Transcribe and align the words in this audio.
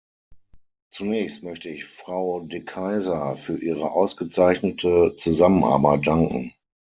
Zunächst 0.89 1.43
möchte 1.43 1.69
ich 1.69 1.85
Frau 1.85 2.39
De 2.39 2.61
Keyser 2.63 3.37
für 3.37 3.55
ihre 3.61 3.91
ausgezeichnete 3.91 5.13
Zusammenarbeit 5.15 6.07
danken. 6.07 6.55